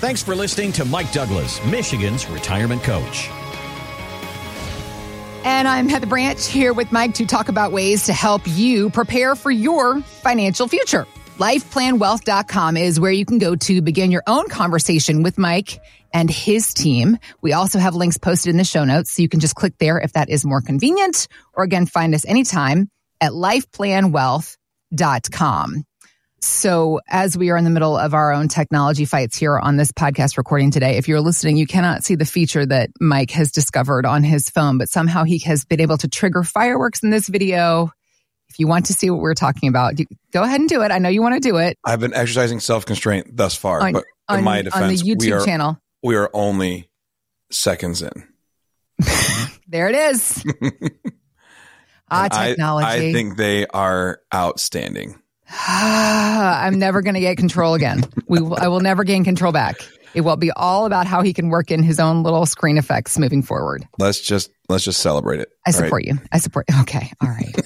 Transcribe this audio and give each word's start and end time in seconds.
Thanks 0.00 0.22
for 0.22 0.34
listening 0.34 0.72
to 0.72 0.84
Mike 0.86 1.12
Douglas, 1.12 1.62
Michigan's 1.66 2.26
retirement 2.26 2.82
coach. 2.82 3.28
And 5.44 5.68
I'm 5.68 5.90
Heather 5.90 6.06
Branch 6.06 6.42
here 6.46 6.72
with 6.72 6.90
Mike 6.90 7.12
to 7.14 7.26
talk 7.26 7.50
about 7.50 7.70
ways 7.70 8.04
to 8.04 8.14
help 8.14 8.40
you 8.46 8.88
prepare 8.88 9.36
for 9.36 9.50
your 9.50 10.00
financial 10.00 10.68
future. 10.68 11.06
LifePlanWealth.com 11.36 12.78
is 12.78 12.98
where 12.98 13.12
you 13.12 13.26
can 13.26 13.36
go 13.36 13.54
to 13.56 13.82
begin 13.82 14.10
your 14.10 14.22
own 14.26 14.48
conversation 14.48 15.22
with 15.22 15.36
Mike 15.36 15.82
and 16.14 16.30
his 16.30 16.72
team. 16.72 17.18
We 17.42 17.52
also 17.52 17.78
have 17.78 17.94
links 17.94 18.16
posted 18.16 18.52
in 18.52 18.56
the 18.56 18.64
show 18.64 18.84
notes, 18.84 19.10
so 19.10 19.20
you 19.20 19.28
can 19.28 19.40
just 19.40 19.54
click 19.54 19.76
there 19.76 20.00
if 20.00 20.14
that 20.14 20.30
is 20.30 20.46
more 20.46 20.62
convenient, 20.62 21.28
or 21.52 21.62
again, 21.62 21.84
find 21.84 22.14
us 22.14 22.24
anytime 22.24 22.88
at 23.20 23.32
lifeplanwealth.com. 23.32 25.84
So, 26.42 27.00
as 27.06 27.36
we 27.36 27.50
are 27.50 27.56
in 27.58 27.64
the 27.64 27.70
middle 27.70 27.98
of 27.98 28.14
our 28.14 28.32
own 28.32 28.48
technology 28.48 29.04
fights 29.04 29.36
here 29.36 29.58
on 29.58 29.76
this 29.76 29.92
podcast 29.92 30.38
recording 30.38 30.70
today, 30.70 30.96
if 30.96 31.06
you're 31.06 31.20
listening, 31.20 31.58
you 31.58 31.66
cannot 31.66 32.02
see 32.02 32.14
the 32.14 32.24
feature 32.24 32.64
that 32.64 32.88
Mike 32.98 33.30
has 33.32 33.52
discovered 33.52 34.06
on 34.06 34.24
his 34.24 34.48
phone, 34.48 34.78
but 34.78 34.88
somehow 34.88 35.24
he 35.24 35.38
has 35.40 35.66
been 35.66 35.80
able 35.80 35.98
to 35.98 36.08
trigger 36.08 36.42
fireworks 36.42 37.02
in 37.02 37.10
this 37.10 37.28
video. 37.28 37.92
If 38.48 38.58
you 38.58 38.66
want 38.66 38.86
to 38.86 38.94
see 38.94 39.10
what 39.10 39.20
we're 39.20 39.34
talking 39.34 39.68
about, 39.68 39.96
go 40.32 40.42
ahead 40.42 40.60
and 40.60 40.68
do 40.68 40.80
it. 40.80 40.90
I 40.90 40.98
know 40.98 41.10
you 41.10 41.20
want 41.20 41.34
to 41.34 41.40
do 41.40 41.58
it. 41.58 41.76
I've 41.84 42.00
been 42.00 42.14
exercising 42.14 42.60
self 42.60 42.86
constraint 42.86 43.36
thus 43.36 43.54
far, 43.54 43.82
on, 43.82 43.92
but 43.92 44.04
in 44.30 44.36
on, 44.36 44.44
my 44.44 44.62
defense, 44.62 44.82
on 44.82 44.88
the 44.88 44.96
YouTube 44.96 45.20
we 45.20 45.32
are, 45.32 45.44
channel, 45.44 45.78
we 46.02 46.16
are 46.16 46.30
only 46.32 46.88
seconds 47.50 48.00
in. 48.00 48.26
there 49.68 49.90
it 49.90 49.94
is. 49.94 50.42
ah, 52.10 52.28
technology. 52.28 52.86
I, 52.86 52.94
I 52.94 53.12
think 53.12 53.36
they 53.36 53.66
are 53.66 54.22
outstanding. 54.34 55.20
I'm 55.68 56.78
never 56.78 57.02
going 57.02 57.14
to 57.14 57.20
get 57.20 57.36
control 57.36 57.74
again. 57.74 58.04
We 58.26 58.40
will, 58.40 58.56
I 58.58 58.68
will 58.68 58.80
never 58.80 59.04
gain 59.04 59.24
control 59.24 59.52
back. 59.52 59.76
It 60.14 60.22
will 60.22 60.36
be 60.36 60.50
all 60.50 60.86
about 60.86 61.06
how 61.06 61.22
he 61.22 61.32
can 61.32 61.48
work 61.50 61.70
in 61.70 61.82
his 61.82 62.00
own 62.00 62.22
little 62.22 62.46
screen 62.46 62.78
effects 62.78 63.18
moving 63.18 63.42
forward. 63.42 63.86
Let's 63.98 64.20
just 64.20 64.50
let's 64.68 64.84
just 64.84 65.00
celebrate 65.00 65.40
it. 65.40 65.48
I 65.66 65.70
support 65.70 65.92
right? 65.92 66.04
you. 66.04 66.18
I 66.32 66.38
support. 66.38 66.66
Okay. 66.80 67.12
All 67.20 67.28
right. 67.28 67.56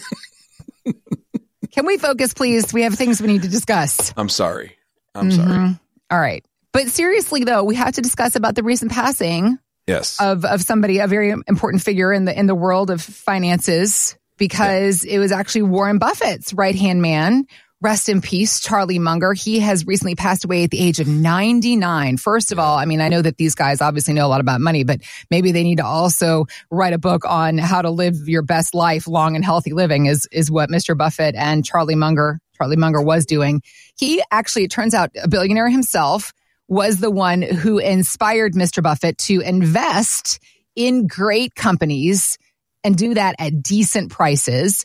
can 1.72 1.86
we 1.86 1.96
focus, 1.96 2.34
please? 2.34 2.72
We 2.72 2.82
have 2.82 2.94
things 2.94 3.20
we 3.20 3.28
need 3.28 3.42
to 3.42 3.48
discuss. 3.48 4.12
I'm 4.16 4.28
sorry. 4.28 4.76
I'm 5.14 5.30
mm-hmm. 5.30 5.42
sorry. 5.42 5.80
All 6.10 6.20
right. 6.20 6.44
But 6.72 6.88
seriously, 6.88 7.44
though, 7.44 7.64
we 7.64 7.76
have 7.76 7.94
to 7.94 8.02
discuss 8.02 8.36
about 8.36 8.56
the 8.56 8.62
recent 8.62 8.92
passing. 8.92 9.58
Yes. 9.86 10.20
Of 10.20 10.44
of 10.44 10.62
somebody, 10.62 10.98
a 10.98 11.06
very 11.06 11.30
important 11.30 11.82
figure 11.82 12.12
in 12.12 12.24
the 12.24 12.38
in 12.38 12.46
the 12.46 12.54
world 12.54 12.90
of 12.90 13.00
finances, 13.00 14.16
because 14.38 15.04
yeah. 15.04 15.14
it 15.14 15.18
was 15.18 15.32
actually 15.32 15.62
Warren 15.62 15.98
Buffett's 15.98 16.52
right 16.52 16.74
hand 16.74 17.00
man, 17.00 17.46
Rest 17.80 18.08
in 18.08 18.22
peace, 18.22 18.60
Charlie 18.60 18.98
Munger. 18.98 19.34
He 19.34 19.60
has 19.60 19.86
recently 19.86 20.14
passed 20.14 20.44
away 20.44 20.64
at 20.64 20.70
the 20.70 20.80
age 20.80 21.00
of 21.00 21.06
99. 21.06 22.16
First 22.16 22.50
of 22.50 22.58
all, 22.58 22.78
I 22.78 22.86
mean, 22.86 23.00
I 23.00 23.08
know 23.08 23.20
that 23.20 23.36
these 23.36 23.54
guys 23.54 23.82
obviously 23.82 24.14
know 24.14 24.26
a 24.26 24.28
lot 24.28 24.40
about 24.40 24.60
money, 24.60 24.84
but 24.84 25.00
maybe 25.30 25.52
they 25.52 25.64
need 25.64 25.78
to 25.78 25.84
also 25.84 26.46
write 26.70 26.94
a 26.94 26.98
book 26.98 27.24
on 27.28 27.58
how 27.58 27.82
to 27.82 27.90
live 27.90 28.14
your 28.26 28.42
best 28.42 28.74
life, 28.74 29.06
long 29.06 29.36
and 29.36 29.44
healthy 29.44 29.72
living 29.72 30.06
is, 30.06 30.26
is 30.32 30.50
what 30.50 30.70
Mr. 30.70 30.96
Buffett 30.96 31.34
and 31.34 31.64
Charlie 31.64 31.94
Munger, 31.94 32.40
Charlie 32.56 32.76
Munger 32.76 33.02
was 33.02 33.26
doing. 33.26 33.60
He 33.98 34.22
actually, 34.30 34.64
it 34.64 34.70
turns 34.70 34.94
out 34.94 35.10
a 35.22 35.28
billionaire 35.28 35.68
himself 35.68 36.32
was 36.68 37.00
the 37.00 37.10
one 37.10 37.42
who 37.42 37.78
inspired 37.78 38.54
Mr. 38.54 38.82
Buffett 38.82 39.18
to 39.18 39.40
invest 39.40 40.38
in 40.74 41.06
great 41.06 41.54
companies 41.54 42.38
and 42.82 42.96
do 42.96 43.14
that 43.14 43.34
at 43.38 43.62
decent 43.62 44.10
prices. 44.10 44.84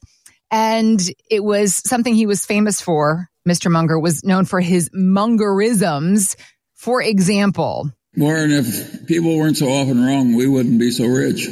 And 0.52 1.00
it 1.30 1.44
was 1.44 1.81
something 1.88 2.16
he 2.16 2.25
was 2.25 2.45
famous 2.45 2.81
for. 2.81 3.30
Mr. 3.47 3.72
Munger 3.72 4.00
was 4.00 4.23
known 4.23 4.45
for 4.45 4.59
his 4.59 4.89
Mungerisms. 4.89 6.36
For 6.75 7.02
example, 7.02 7.92
Warren, 8.16 8.52
if 8.52 9.08
people 9.08 9.38
weren't 9.38 9.58
so 9.58 9.67
often 9.67 10.03
wrong, 10.03 10.36
we 10.36 10.47
wouldn't 10.47 10.80
be 10.80 10.92
so 10.92 11.05
rich. 11.05 11.47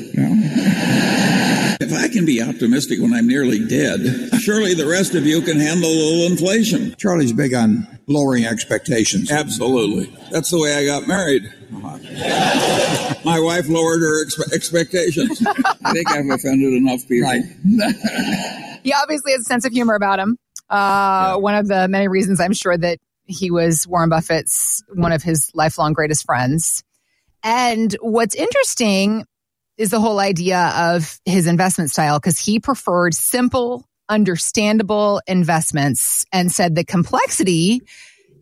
If 1.88 1.94
I 1.94 2.08
can 2.10 2.26
be 2.26 2.42
optimistic 2.42 3.00
when 3.00 3.14
I'm 3.14 3.28
nearly 3.28 3.66
dead, 3.66 4.02
surely 4.40 4.74
the 4.74 4.88
rest 4.88 5.16
of 5.16 5.26
you 5.26 5.42
can 5.42 5.60
handle 5.60 5.90
a 5.90 5.92
little 5.92 6.32
inflation. 6.32 6.96
Charlie's 6.98 7.32
big 7.32 7.54
on 7.54 7.88
lowering 8.08 8.46
expectations. 8.46 9.32
Absolutely. 9.32 10.14
That's 10.32 10.52
the 10.52 10.60
way 10.60 10.76
I 10.76 10.86
got 10.86 11.08
married. 11.08 11.44
Uh-huh. 11.74 13.14
My 13.24 13.40
wife 13.40 13.70
lowered 13.70 14.02
her 14.02 14.26
expe- 14.26 14.54
expectations. 14.54 15.42
I 15.86 15.94
think 15.94 16.12
I've 16.12 16.30
offended 16.30 16.74
enough 16.74 17.08
people. 17.08 17.30
Right. 17.30 17.44
he 18.84 18.94
obviously 18.94 19.32
has 19.32 19.42
a 19.42 19.46
sense 19.46 19.66
of 19.66 19.72
humor 19.72 19.96
about 19.96 20.20
him. 20.20 20.38
Uh, 20.70 20.76
yeah. 20.76 21.36
One 21.36 21.56
of 21.56 21.68
the 21.68 21.88
many 21.88 22.08
reasons 22.08 22.42
I'm 22.42 22.54
sure 22.54 22.78
that 22.78 23.00
he 23.26 23.50
was 23.52 23.88
Warren 23.88 24.10
Buffett's 24.10 24.84
one 24.94 25.12
of 25.12 25.24
his 25.24 25.52
lifelong 25.54 25.94
greatest 25.94 26.26
friends. 26.26 26.84
And 27.44 27.94
what's 28.02 28.36
interesting 28.36 29.26
is 29.78 29.92
the 29.92 30.00
whole 30.00 30.20
idea 30.20 30.72
of 30.76 31.20
his 31.26 31.48
investment 31.48 31.90
style 31.90 32.20
because 32.20 32.40
he 32.40 32.60
preferred 32.60 33.14
simple, 33.14 33.86
understandable 34.10 35.22
investments 35.28 36.26
and 36.32 36.52
said 36.52 36.76
the 36.76 36.84
complexity, 36.84 37.82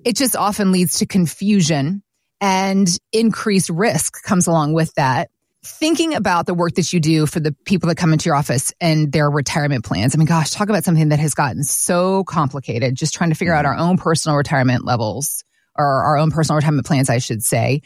it 0.03 0.15
just 0.15 0.35
often 0.35 0.71
leads 0.71 0.99
to 0.99 1.05
confusion 1.05 2.03
and 2.41 2.87
increased 3.11 3.69
risk 3.69 4.21
comes 4.23 4.47
along 4.47 4.73
with 4.73 4.93
that 4.95 5.29
thinking 5.65 6.13
about 6.13 6.45
the 6.45 6.53
work 6.53 6.75
that 6.75 6.93
you 6.93 6.99
do 6.99 7.25
for 7.25 7.39
the 7.39 7.51
people 7.65 7.89
that 7.89 7.95
come 7.95 8.13
into 8.13 8.27
your 8.27 8.35
office 8.35 8.71
and 8.79 9.11
their 9.11 9.29
retirement 9.29 9.83
plans. 9.83 10.13
I 10.13 10.17
mean, 10.17 10.27
gosh, 10.27 10.51
talk 10.51 10.69
about 10.69 10.83
something 10.83 11.09
that 11.09 11.19
has 11.19 11.33
gotten 11.33 11.63
so 11.63 12.23
complicated, 12.23 12.95
just 12.95 13.13
trying 13.13 13.31
to 13.31 13.35
figure 13.35 13.53
out 13.53 13.65
mm-hmm. 13.65 13.79
our 13.79 13.89
own 13.89 13.97
personal 13.97 14.37
retirement 14.37 14.85
levels 14.85 15.43
or 15.75 16.03
our 16.03 16.17
own 16.17 16.31
personal 16.31 16.57
retirement 16.57 16.85
plans, 16.85 17.09
I 17.09 17.17
should 17.17 17.43
say. 17.43 17.81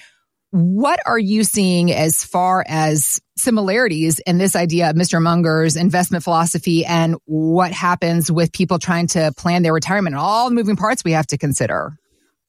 What 0.51 0.99
are 1.05 1.19
you 1.19 1.43
seeing 1.43 1.91
as 1.91 2.23
far 2.23 2.65
as 2.67 3.21
similarities 3.37 4.19
in 4.19 4.37
this 4.39 4.55
idea 4.55 4.89
of 4.89 4.95
Mr. 4.95 5.21
Munger's 5.21 5.75
investment 5.75 6.23
philosophy 6.23 6.85
and 6.85 7.15
what 7.25 7.71
happens 7.71 8.31
with 8.31 8.51
people 8.51 8.79
trying 8.79 9.07
to 9.07 9.31
plan 9.37 9.61
their 9.61 9.73
retirement 9.73 10.15
and 10.15 10.21
all 10.21 10.49
the 10.49 10.55
moving 10.55 10.75
parts 10.75 11.03
we 11.03 11.11
have 11.11 11.27
to 11.27 11.37
consider? 11.37 11.97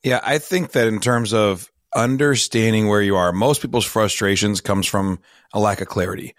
Yeah, 0.03 0.21
I 0.22 0.38
think 0.38 0.72
that 0.72 0.88
in 0.88 1.00
terms 1.00 1.34
of 1.34 1.71
understanding 1.94 2.88
where 2.88 3.03
you 3.03 3.16
are. 3.16 3.33
Most 3.33 3.62
people's 3.62 3.84
frustrations 3.84 4.61
comes 4.61 4.87
from 4.87 5.19
a 5.53 5.61
lack 5.61 5.81
of 5.81 5.88
clarity. 5.88 6.34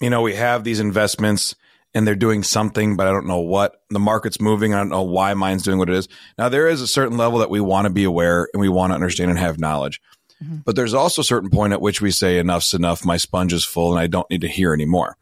You 0.00 0.10
know, 0.10 0.22
we 0.22 0.34
have 0.34 0.64
these 0.64 0.80
investments 0.80 1.54
and 1.94 2.06
they're 2.06 2.16
doing 2.16 2.42
something, 2.42 2.96
but 2.96 3.06
I 3.06 3.12
don't 3.12 3.26
know 3.26 3.40
what. 3.40 3.82
The 3.90 4.00
market's 4.00 4.40
moving. 4.40 4.74
I 4.74 4.78
don't 4.78 4.88
know 4.88 5.02
why 5.02 5.34
mine's 5.34 5.62
doing 5.62 5.78
what 5.78 5.88
it 5.88 5.96
is. 5.96 6.08
Now, 6.36 6.48
there 6.48 6.68
is 6.68 6.80
a 6.80 6.88
certain 6.88 7.16
level 7.16 7.38
that 7.38 7.50
we 7.50 7.60
want 7.60 7.86
to 7.86 7.92
be 7.92 8.04
aware 8.04 8.48
and 8.52 8.60
we 8.60 8.68
want 8.68 8.90
to 8.90 8.94
understand 8.94 9.30
and 9.30 9.38
have 9.38 9.60
knowledge. 9.60 10.00
Mm-hmm. 10.44 10.56
But 10.64 10.76
there's 10.76 10.94
also 10.94 11.22
a 11.22 11.24
certain 11.24 11.50
point 11.50 11.72
at 11.72 11.80
which 11.80 12.00
we 12.00 12.10
say, 12.10 12.38
enough's 12.38 12.74
enough. 12.74 13.04
My 13.04 13.16
sponge 13.16 13.52
is 13.52 13.64
full 13.64 13.92
and 13.92 14.00
I 14.00 14.06
don't 14.06 14.28
need 14.30 14.42
to 14.42 14.48
hear 14.48 14.74
anymore. 14.74 15.16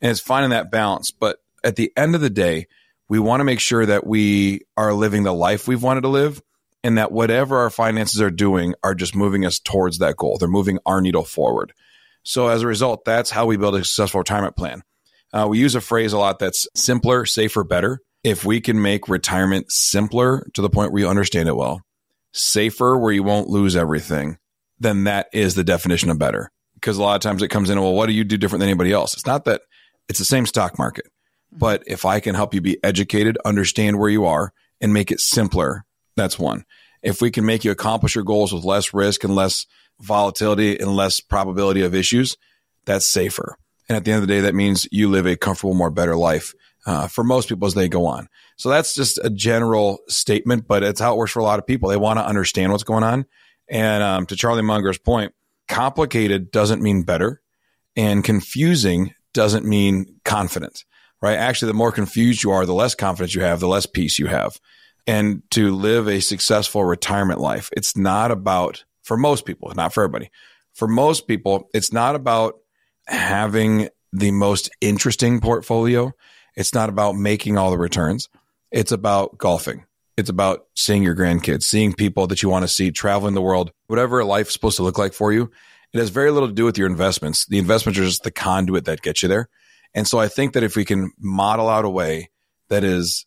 And 0.00 0.10
it's 0.10 0.20
finding 0.20 0.50
that 0.50 0.70
balance. 0.70 1.10
But 1.10 1.38
at 1.64 1.76
the 1.76 1.92
end 1.96 2.14
of 2.14 2.20
the 2.20 2.30
day, 2.30 2.66
we 3.08 3.18
want 3.18 3.40
to 3.40 3.44
make 3.44 3.60
sure 3.60 3.86
that 3.86 4.06
we 4.06 4.62
are 4.76 4.92
living 4.92 5.22
the 5.22 5.32
life 5.32 5.66
we've 5.66 5.82
wanted 5.82 6.02
to 6.02 6.08
live 6.08 6.42
and 6.84 6.98
that 6.98 7.12
whatever 7.12 7.58
our 7.58 7.70
finances 7.70 8.20
are 8.20 8.30
doing 8.30 8.74
are 8.82 8.94
just 8.94 9.16
moving 9.16 9.44
us 9.46 9.58
towards 9.58 9.98
that 9.98 10.16
goal. 10.16 10.36
They're 10.38 10.48
moving 10.48 10.78
our 10.84 11.00
needle 11.00 11.24
forward. 11.24 11.72
So 12.22 12.48
as 12.48 12.62
a 12.62 12.66
result, 12.66 13.04
that's 13.04 13.30
how 13.30 13.46
we 13.46 13.56
build 13.56 13.76
a 13.76 13.84
successful 13.84 14.20
retirement 14.20 14.56
plan. 14.56 14.82
Uh, 15.32 15.46
we 15.48 15.58
use 15.58 15.74
a 15.74 15.80
phrase 15.80 16.12
a 16.12 16.18
lot 16.18 16.38
that's 16.38 16.66
simpler, 16.74 17.24
safer, 17.26 17.64
better. 17.64 18.00
If 18.24 18.44
we 18.44 18.60
can 18.60 18.82
make 18.82 19.08
retirement 19.08 19.66
simpler 19.68 20.46
to 20.54 20.62
the 20.62 20.70
point 20.70 20.92
where 20.92 21.02
you 21.02 21.08
understand 21.08 21.48
it 21.48 21.56
well, 21.56 21.82
safer 22.32 22.98
where 22.98 23.12
you 23.12 23.22
won't 23.22 23.48
lose 23.48 23.76
everything, 23.76 24.38
then 24.78 25.04
that 25.04 25.28
is 25.32 25.54
the 25.54 25.64
definition 25.64 26.10
of 26.10 26.18
better. 26.18 26.50
Because 26.74 26.98
a 26.98 27.02
lot 27.02 27.16
of 27.16 27.22
times 27.22 27.42
it 27.42 27.48
comes 27.48 27.70
in, 27.70 27.80
well, 27.80 27.94
what 27.94 28.06
do 28.06 28.12
you 28.12 28.24
do 28.24 28.36
different 28.36 28.60
than 28.60 28.68
anybody 28.68 28.92
else? 28.92 29.14
It's 29.14 29.26
not 29.26 29.44
that 29.46 29.62
it's 30.08 30.18
the 30.18 30.24
same 30.24 30.46
stock 30.46 30.78
market. 30.78 31.06
But 31.50 31.82
if 31.86 32.04
I 32.04 32.20
can 32.20 32.34
help 32.34 32.54
you 32.54 32.60
be 32.60 32.82
educated, 32.84 33.38
understand 33.44 33.98
where 33.98 34.10
you 34.10 34.26
are, 34.26 34.52
and 34.80 34.92
make 34.92 35.10
it 35.10 35.20
simpler, 35.20 35.84
that's 36.16 36.38
one. 36.38 36.64
If 37.02 37.22
we 37.22 37.30
can 37.30 37.46
make 37.46 37.64
you 37.64 37.70
accomplish 37.70 38.14
your 38.14 38.24
goals 38.24 38.52
with 38.52 38.64
less 38.64 38.92
risk 38.92 39.24
and 39.24 39.34
less 39.34 39.64
volatility 40.00 40.78
and 40.78 40.94
less 40.94 41.20
probability 41.20 41.82
of 41.82 41.94
issues, 41.94 42.36
that's 42.84 43.06
safer. 43.06 43.56
And 43.88 43.96
at 43.96 44.04
the 44.04 44.12
end 44.12 44.22
of 44.22 44.28
the 44.28 44.34
day, 44.34 44.40
that 44.40 44.54
means 44.54 44.88
you 44.90 45.08
live 45.08 45.26
a 45.26 45.36
comfortable, 45.36 45.74
more 45.74 45.90
better 45.90 46.16
life 46.16 46.52
uh, 46.84 47.08
for 47.08 47.24
most 47.24 47.48
people 47.48 47.66
as 47.66 47.74
they 47.74 47.88
go 47.88 48.06
on. 48.06 48.28
So 48.56 48.68
that's 48.68 48.94
just 48.94 49.18
a 49.22 49.30
general 49.30 49.98
statement, 50.08 50.66
but 50.66 50.82
it's 50.82 51.00
how 51.00 51.14
it 51.14 51.18
works 51.18 51.32
for 51.32 51.40
a 51.40 51.44
lot 51.44 51.58
of 51.58 51.66
people. 51.66 51.88
They 51.88 51.96
want 51.96 52.18
to 52.18 52.26
understand 52.26 52.72
what's 52.72 52.84
going 52.84 53.04
on. 53.04 53.26
And 53.68 54.02
um, 54.02 54.26
to 54.26 54.36
Charlie 54.36 54.62
Munger's 54.62 54.98
point, 54.98 55.32
complicated 55.68 56.50
doesn't 56.50 56.82
mean 56.82 57.02
better, 57.02 57.40
and 57.96 58.22
confusing 58.22 59.14
doesn't 59.34 59.66
mean 59.66 60.06
confident, 60.24 60.84
right? 61.20 61.36
Actually, 61.36 61.68
the 61.68 61.74
more 61.74 61.92
confused 61.92 62.42
you 62.42 62.52
are, 62.52 62.64
the 62.64 62.74
less 62.74 62.94
confidence 62.94 63.34
you 63.34 63.42
have, 63.42 63.60
the 63.60 63.68
less 63.68 63.86
peace 63.86 64.18
you 64.18 64.26
have 64.26 64.58
and 65.06 65.42
to 65.50 65.74
live 65.74 66.08
a 66.08 66.20
successful 66.20 66.84
retirement 66.84 67.40
life. 67.40 67.70
It's 67.76 67.96
not 67.96 68.30
about, 68.30 68.84
for 69.02 69.16
most 69.16 69.46
people, 69.46 69.72
not 69.74 69.94
for 69.94 70.02
everybody, 70.02 70.30
for 70.74 70.88
most 70.88 71.28
people, 71.28 71.68
it's 71.72 71.92
not 71.92 72.14
about 72.16 72.56
having 73.06 73.88
the 74.12 74.32
most 74.32 74.70
interesting 74.80 75.40
portfolio. 75.40 76.12
It's 76.56 76.74
not 76.74 76.88
about 76.88 77.14
making 77.14 77.56
all 77.56 77.70
the 77.70 77.78
returns. 77.78 78.28
It's 78.70 78.92
about 78.92 79.38
golfing. 79.38 79.84
It's 80.16 80.30
about 80.30 80.66
seeing 80.74 81.02
your 81.02 81.14
grandkids, 81.14 81.64
seeing 81.64 81.92
people 81.92 82.26
that 82.28 82.42
you 82.42 82.48
want 82.48 82.62
to 82.62 82.68
see, 82.68 82.90
traveling 82.90 83.34
the 83.34 83.42
world, 83.42 83.70
whatever 83.86 84.24
life's 84.24 84.52
supposed 84.52 84.76
to 84.78 84.82
look 84.82 84.98
like 84.98 85.12
for 85.12 85.32
you. 85.32 85.50
It 85.92 85.98
has 85.98 86.10
very 86.10 86.30
little 86.30 86.48
to 86.48 86.54
do 86.54 86.64
with 86.64 86.78
your 86.78 86.86
investments. 86.88 87.46
The 87.46 87.58
investments 87.58 87.98
are 87.98 88.04
just 88.04 88.22
the 88.22 88.30
conduit 88.30 88.86
that 88.86 89.02
gets 89.02 89.22
you 89.22 89.28
there. 89.28 89.48
And 89.94 90.06
so 90.06 90.18
I 90.18 90.28
think 90.28 90.54
that 90.54 90.62
if 90.62 90.76
we 90.76 90.84
can 90.84 91.12
model 91.18 91.68
out 91.68 91.84
a 91.84 91.90
way 91.90 92.30
that 92.68 92.84
is 92.84 93.26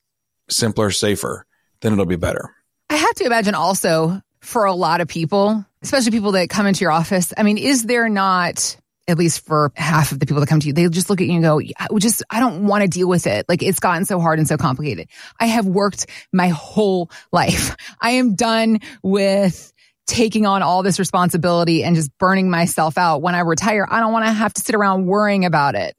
simpler, 0.50 0.91
safer, 0.91 1.45
then 1.81 1.94
it'll 1.94 2.06
be 2.06 2.15
better. 2.15 2.53
I 2.89 2.95
have 2.95 3.15
to 3.15 3.25
imagine 3.25 3.56
also 3.56 4.21
for 4.41 4.65
a 4.65 4.74
lot 4.74 5.01
of 5.01 5.07
people, 5.07 5.65
especially 5.81 6.12
people 6.12 6.33
that 6.33 6.50
come 6.50 6.65
into 6.65 6.81
your 6.81 6.91
office. 6.91 7.33
I 7.38 7.44
mean, 7.44 7.57
is 7.57 7.83
there 7.83 8.09
not 8.09 8.77
at 9.09 9.17
least 9.17 9.45
for 9.45 9.71
half 9.75 10.11
of 10.11 10.19
the 10.19 10.25
people 10.25 10.39
that 10.39 10.47
come 10.47 10.59
to 10.59 10.67
you, 10.67 10.73
they 10.73 10.88
just 10.88 11.09
look 11.09 11.19
at 11.19 11.27
you 11.27 11.33
and 11.33 11.44
go, 11.44 11.59
I 11.59 11.88
just, 11.97 12.23
I 12.29 12.39
don't 12.39 12.65
want 12.65 12.83
to 12.83 12.88
deal 12.88 13.09
with 13.09 13.27
it. 13.27 13.47
Like 13.50 13.63
it's 13.63 13.79
gotten 13.79 14.06
so 14.06 14.19
hard 14.19 14.39
and 14.39 14.47
so 14.47 14.56
complicated. 14.56 15.09
I 15.39 15.47
have 15.47 15.65
worked 15.65 16.06
my 16.31 16.50
whole 16.50 17.09
life. 17.31 17.75
I 18.01 18.11
am 18.11 18.35
done 18.35 18.79
with 19.03 19.73
taking 20.06 20.45
on 20.45 20.63
all 20.63 20.81
this 20.83 21.00
responsibility 21.00 21.83
and 21.83 21.95
just 21.95 22.15
burning 22.17 22.50
myself 22.50 22.97
out. 22.97 23.21
When 23.21 23.35
I 23.35 23.39
retire, 23.39 23.88
I 23.89 24.00
don't 24.00 24.11
want 24.11 24.25
to 24.25 24.31
have 24.31 24.53
to 24.53 24.61
sit 24.61 24.75
around 24.75 25.06
worrying 25.06 25.45
about 25.45 25.75
it. 25.75 25.95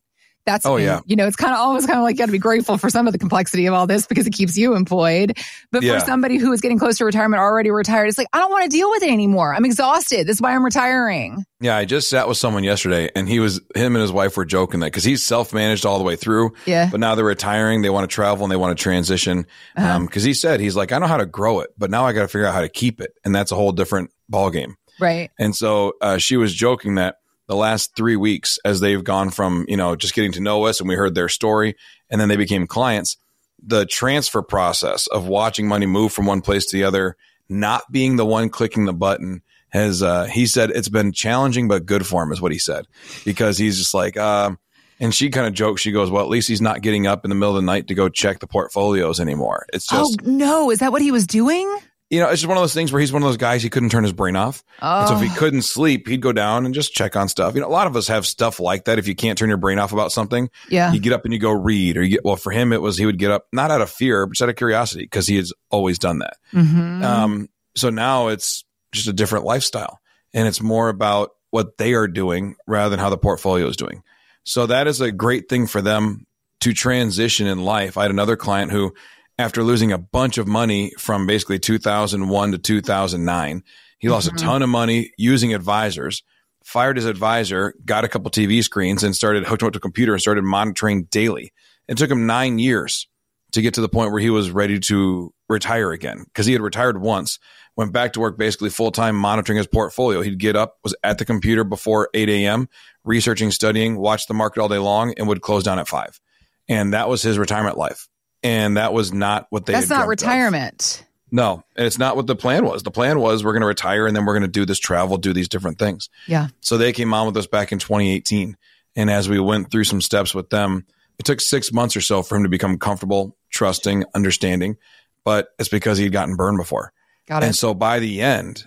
That's, 0.46 0.64
oh, 0.64 0.76
yeah. 0.76 1.00
you 1.06 1.16
know, 1.16 1.26
it's 1.26 1.36
kind 1.36 1.52
of 1.52 1.60
almost 1.60 1.86
kind 1.86 1.98
of 1.98 2.02
like 2.02 2.14
you 2.14 2.18
got 2.18 2.26
to 2.26 2.32
be 2.32 2.38
grateful 2.38 2.78
for 2.78 2.88
some 2.88 3.06
of 3.06 3.12
the 3.12 3.18
complexity 3.18 3.66
of 3.66 3.74
all 3.74 3.86
this 3.86 4.06
because 4.06 4.26
it 4.26 4.32
keeps 4.32 4.56
you 4.56 4.74
employed. 4.74 5.36
But 5.70 5.82
Yeah. 5.82 5.98
for 5.98 6.06
somebody 6.06 6.38
who 6.38 6.50
is 6.52 6.60
getting 6.60 6.78
close 6.78 6.98
to 6.98 7.04
retirement, 7.04 7.40
already 7.40 7.70
retired, 7.70 8.06
it's 8.06 8.18
like, 8.18 8.26
I 8.32 8.38
don't 8.38 8.50
want 8.50 8.64
to 8.64 8.70
deal 8.70 8.90
with 8.90 9.02
it 9.02 9.10
anymore. 9.10 9.54
I'm 9.54 9.64
exhausted. 9.64 10.26
This 10.26 10.36
is 10.36 10.40
why 10.42 10.54
I'm 10.54 10.64
retiring. 10.64 11.44
Yeah, 11.60 11.76
I 11.76 11.84
just 11.84 12.08
sat 12.08 12.26
with 12.26 12.38
someone 12.38 12.64
yesterday 12.64 13.10
and 13.14 13.28
he 13.28 13.38
was, 13.38 13.60
him 13.74 13.94
and 13.94 14.00
his 14.02 14.12
wife 14.12 14.36
were 14.36 14.46
joking 14.46 14.80
that 14.80 14.86
because 14.86 15.04
he's 15.04 15.22
self 15.22 15.52
managed 15.52 15.84
all 15.84 15.98
the 15.98 16.04
way 16.04 16.16
through. 16.16 16.52
Yeah. 16.64 16.88
But 16.90 17.00
now 17.00 17.14
they're 17.14 17.24
retiring. 17.24 17.82
They 17.82 17.90
want 17.90 18.10
to 18.10 18.14
travel 18.14 18.44
and 18.44 18.50
they 18.50 18.56
want 18.56 18.76
to 18.76 18.82
transition. 18.82 19.46
Uh-huh. 19.76 19.88
Um, 19.96 20.08
he 20.12 20.32
said, 20.32 20.60
he's 20.60 20.74
like, 20.74 20.90
I 20.90 20.98
know 20.98 21.06
how 21.06 21.18
to 21.18 21.26
grow 21.26 21.60
it, 21.60 21.70
but 21.76 21.90
now 21.90 22.06
I 22.06 22.12
got 22.12 22.22
to 22.22 22.28
figure 22.28 22.46
out 22.46 22.54
how 22.54 22.62
to 22.62 22.68
keep 22.68 23.00
it. 23.00 23.12
And 23.24 23.34
that's 23.34 23.52
a 23.52 23.56
whole 23.56 23.72
different 23.72 24.10
ballgame. 24.32 24.74
Right. 24.98 25.30
And 25.38 25.54
so 25.54 25.92
uh, 26.00 26.18
she 26.18 26.36
was 26.36 26.54
joking 26.54 26.96
that 26.96 27.16
the 27.50 27.56
last 27.56 27.96
three 27.96 28.14
weeks, 28.14 28.60
as 28.64 28.78
they've 28.78 29.02
gone 29.02 29.28
from, 29.28 29.64
you 29.66 29.76
know, 29.76 29.96
just 29.96 30.14
getting 30.14 30.30
to 30.30 30.40
know 30.40 30.66
us 30.66 30.78
and 30.78 30.88
we 30.88 30.94
heard 30.94 31.16
their 31.16 31.28
story 31.28 31.74
and 32.08 32.20
then 32.20 32.28
they 32.28 32.36
became 32.36 32.64
clients, 32.64 33.16
the 33.60 33.84
transfer 33.86 34.40
process 34.40 35.08
of 35.08 35.26
watching 35.26 35.66
money 35.66 35.84
move 35.84 36.12
from 36.12 36.26
one 36.26 36.42
place 36.42 36.66
to 36.66 36.76
the 36.76 36.84
other, 36.84 37.16
not 37.48 37.82
being 37.90 38.14
the 38.14 38.24
one 38.24 38.50
clicking 38.50 38.84
the 38.84 38.92
button 38.92 39.42
has, 39.70 40.00
uh, 40.00 40.26
he 40.26 40.46
said 40.46 40.70
it's 40.70 40.88
been 40.88 41.10
challenging, 41.10 41.66
but 41.66 41.86
good 41.86 42.06
for 42.06 42.22
him 42.22 42.30
is 42.30 42.40
what 42.40 42.52
he 42.52 42.58
said, 42.58 42.86
because 43.24 43.58
he's 43.58 43.78
just 43.78 43.94
like, 43.94 44.16
um, 44.16 44.56
and 45.00 45.12
she 45.12 45.28
kind 45.28 45.48
of 45.48 45.52
jokes. 45.52 45.80
She 45.80 45.90
goes, 45.90 46.08
well, 46.08 46.22
at 46.22 46.30
least 46.30 46.46
he's 46.46 46.60
not 46.60 46.82
getting 46.82 47.08
up 47.08 47.24
in 47.24 47.30
the 47.30 47.34
middle 47.34 47.56
of 47.56 47.62
the 47.62 47.66
night 47.66 47.88
to 47.88 47.94
go 47.94 48.08
check 48.08 48.38
the 48.38 48.46
portfolios 48.46 49.18
anymore. 49.18 49.66
It's 49.72 49.88
just, 49.88 50.20
oh, 50.22 50.30
no. 50.30 50.70
Is 50.70 50.78
that 50.78 50.92
what 50.92 51.02
he 51.02 51.10
was 51.10 51.26
doing? 51.26 51.68
You 52.10 52.18
know, 52.20 52.28
it's 52.28 52.40
just 52.40 52.48
one 52.48 52.56
of 52.56 52.62
those 52.62 52.74
things 52.74 52.92
where 52.92 52.98
he's 53.00 53.12
one 53.12 53.22
of 53.22 53.28
those 53.28 53.36
guys, 53.36 53.62
he 53.62 53.70
couldn't 53.70 53.88
turn 53.90 54.02
his 54.02 54.12
brain 54.12 54.34
off. 54.36 54.64
And 54.82 55.08
so 55.08 55.14
if 55.14 55.22
he 55.22 55.28
Oh. 55.28 55.38
couldn't 55.38 55.62
sleep, 55.62 56.08
he'd 56.08 56.20
go 56.20 56.32
down 56.32 56.66
and 56.66 56.74
just 56.74 56.92
check 56.92 57.14
on 57.14 57.28
stuff. 57.28 57.54
You 57.54 57.60
know, 57.60 57.68
a 57.68 57.70
lot 57.70 57.86
of 57.86 57.94
us 57.96 58.08
have 58.08 58.26
stuff 58.26 58.58
like 58.58 58.86
that. 58.86 58.98
If 58.98 59.06
you 59.06 59.14
can't 59.14 59.38
turn 59.38 59.48
your 59.48 59.58
brain 59.58 59.78
off 59.78 59.92
about 59.92 60.10
something, 60.10 60.50
Yeah. 60.68 60.92
you 60.92 60.98
get 61.00 61.12
up 61.12 61.24
and 61.24 61.32
you 61.32 61.38
go 61.38 61.52
read 61.52 61.96
or 61.96 62.02
you 62.02 62.10
get, 62.16 62.24
well, 62.24 62.34
for 62.36 62.50
him, 62.50 62.72
it 62.72 62.82
was, 62.82 62.98
he 62.98 63.06
would 63.06 63.18
get 63.18 63.30
up 63.30 63.46
not 63.52 63.70
out 63.70 63.80
of 63.80 63.90
fear, 63.90 64.26
but 64.26 64.32
just 64.34 64.42
out 64.42 64.48
of 64.48 64.56
curiosity 64.56 65.04
because 65.04 65.26
he 65.28 65.36
has 65.36 65.52
always 65.70 65.98
done 66.00 66.18
that. 66.18 66.36
Mm-hmm. 66.52 67.04
Um, 67.04 67.48
so 67.76 67.90
now 67.90 68.28
it's 68.28 68.64
just 68.92 69.06
a 69.06 69.12
different 69.12 69.44
lifestyle 69.44 70.00
and 70.34 70.48
it's 70.48 70.60
more 70.60 70.88
about 70.88 71.30
what 71.50 71.78
they 71.78 71.94
are 71.94 72.08
doing 72.08 72.56
rather 72.66 72.90
than 72.90 72.98
how 72.98 73.10
the 73.10 73.18
portfolio 73.18 73.68
is 73.68 73.76
doing. 73.76 74.02
So 74.42 74.66
that 74.66 74.88
is 74.88 75.00
a 75.00 75.12
great 75.12 75.48
thing 75.48 75.68
for 75.68 75.80
them 75.80 76.26
to 76.60 76.72
transition 76.72 77.46
in 77.46 77.62
life. 77.64 77.96
I 77.96 78.02
had 78.02 78.10
another 78.10 78.36
client 78.36 78.72
who, 78.72 78.92
after 79.40 79.64
losing 79.64 79.90
a 79.90 79.98
bunch 79.98 80.38
of 80.38 80.46
money 80.46 80.92
from 80.98 81.26
basically 81.26 81.58
2001 81.58 82.52
to 82.52 82.58
2009, 82.58 83.64
he 83.98 84.08
lost 84.08 84.28
a 84.28 84.30
mm-hmm. 84.30 84.46
ton 84.46 84.62
of 84.62 84.68
money 84.68 85.12
using 85.16 85.54
advisors, 85.54 86.22
fired 86.62 86.96
his 86.96 87.06
advisor, 87.06 87.74
got 87.84 88.04
a 88.04 88.08
couple 88.08 88.30
TV 88.30 88.62
screens 88.62 89.02
and 89.02 89.16
started 89.16 89.46
hooked 89.46 89.62
him 89.62 89.66
up 89.66 89.72
to 89.72 89.78
a 89.78 89.80
computer 89.80 90.12
and 90.12 90.20
started 90.20 90.44
monitoring 90.44 91.04
daily. 91.04 91.52
It 91.88 91.96
took 91.96 92.10
him 92.10 92.26
nine 92.26 92.58
years 92.58 93.08
to 93.52 93.62
get 93.62 93.74
to 93.74 93.80
the 93.80 93.88
point 93.88 94.12
where 94.12 94.20
he 94.20 94.30
was 94.30 94.50
ready 94.50 94.78
to 94.78 95.32
retire 95.48 95.90
again 95.90 96.24
because 96.24 96.46
he 96.46 96.52
had 96.52 96.62
retired 96.62 97.00
once, 97.00 97.38
went 97.76 97.92
back 97.92 98.12
to 98.12 98.20
work 98.20 98.38
basically 98.38 98.70
full 98.70 98.92
time 98.92 99.16
monitoring 99.16 99.56
his 99.56 99.66
portfolio. 99.66 100.22
He'd 100.22 100.38
get 100.38 100.54
up, 100.54 100.76
was 100.84 100.94
at 101.02 101.18
the 101.18 101.24
computer 101.24 101.64
before 101.64 102.08
8 102.14 102.28
a.m., 102.28 102.68
researching, 103.04 103.50
studying, 103.50 103.96
watched 103.96 104.28
the 104.28 104.34
market 104.34 104.60
all 104.60 104.68
day 104.68 104.78
long, 104.78 105.14
and 105.16 105.26
would 105.28 105.42
close 105.42 105.64
down 105.64 105.78
at 105.78 105.88
five. 105.88 106.20
And 106.68 106.92
that 106.94 107.08
was 107.08 107.22
his 107.22 107.38
retirement 107.38 107.76
life. 107.76 108.06
And 108.42 108.76
that 108.76 108.92
was 108.92 109.12
not 109.12 109.46
what 109.50 109.66
they 109.66 109.72
That's 109.74 109.88
had 109.88 109.94
not 109.96 110.06
dreamt 110.06 110.22
of. 110.22 110.26
retirement. 110.28 111.06
No, 111.32 111.62
and 111.76 111.86
it's 111.86 111.98
not 111.98 112.16
what 112.16 112.26
the 112.26 112.34
plan 112.34 112.64
was. 112.64 112.82
The 112.82 112.90
plan 112.90 113.20
was 113.20 113.44
we're 113.44 113.52
going 113.52 113.60
to 113.60 113.66
retire 113.66 114.06
and 114.06 114.16
then 114.16 114.24
we're 114.24 114.32
going 114.34 114.42
to 114.42 114.48
do 114.48 114.64
this 114.64 114.80
travel, 114.80 115.16
do 115.16 115.32
these 115.32 115.48
different 115.48 115.78
things. 115.78 116.08
Yeah. 116.26 116.48
So 116.60 116.76
they 116.76 116.92
came 116.92 117.14
on 117.14 117.26
with 117.26 117.36
us 117.36 117.46
back 117.46 117.70
in 117.70 117.78
2018. 117.78 118.56
And 118.96 119.10
as 119.10 119.28
we 119.28 119.38
went 119.38 119.70
through 119.70 119.84
some 119.84 120.00
steps 120.00 120.34
with 120.34 120.50
them, 120.50 120.86
it 121.18 121.24
took 121.24 121.40
six 121.40 121.72
months 121.72 121.96
or 121.96 122.00
so 122.00 122.22
for 122.22 122.34
him 122.36 122.42
to 122.42 122.48
become 122.48 122.78
comfortable, 122.78 123.36
trusting, 123.50 124.04
understanding. 124.14 124.76
But 125.22 125.48
it's 125.58 125.68
because 125.68 125.98
he'd 125.98 126.10
gotten 126.12 126.34
burned 126.34 126.58
before. 126.58 126.92
Got 127.28 127.44
it. 127.44 127.46
And 127.46 127.54
so 127.54 127.74
by 127.74 128.00
the 128.00 128.22
end, 128.22 128.64